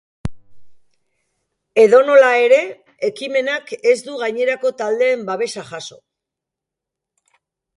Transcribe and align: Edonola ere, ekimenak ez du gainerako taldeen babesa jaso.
Edonola 1.83 2.31
ere, 2.45 2.57
ekimenak 3.09 3.71
ez 3.93 3.95
du 4.09 4.17
gainerako 4.25 4.73
taldeen 4.81 5.29
babesa 5.29 5.67
jaso. 5.69 6.01